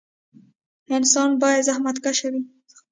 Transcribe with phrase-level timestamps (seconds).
[0.97, 2.41] انسان باید زخمتکشه وي